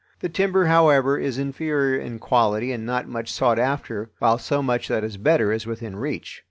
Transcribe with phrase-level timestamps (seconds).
[0.21, 4.87] The timber, however, is inferior in quality and not much sought after while so much
[4.87, 6.39] that is better is within reach.